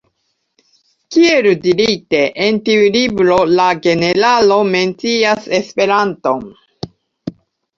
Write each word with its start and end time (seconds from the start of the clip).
Kiel 1.15 1.47
dirite, 1.65 2.21
en 2.45 2.57
tiu 2.69 2.87
libro 2.95 3.37
la 3.59 3.67
generalo 3.83 4.59
mencias 4.71 5.47
Esperanton. 5.61 6.43